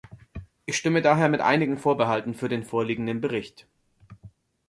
[0.65, 3.67] Ich stimme daher mit einigen Vorbehalten für den vorliegenden Bericht.